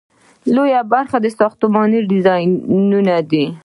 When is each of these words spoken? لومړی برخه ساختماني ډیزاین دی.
لومړی 0.55 0.73
برخه 0.93 1.17
ساختماني 1.39 1.99
ډیزاین 2.11 2.49
دی. 3.31 3.45